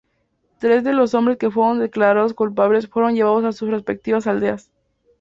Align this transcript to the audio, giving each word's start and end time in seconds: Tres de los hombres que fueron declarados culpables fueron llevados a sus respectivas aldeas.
Tres 0.57 0.83
de 0.83 0.93
los 0.93 1.13
hombres 1.13 1.37
que 1.37 1.51
fueron 1.51 1.77
declarados 1.77 2.33
culpables 2.33 2.87
fueron 2.87 3.13
llevados 3.13 3.45
a 3.45 3.51
sus 3.51 3.69
respectivas 3.69 4.25
aldeas. 4.25 4.71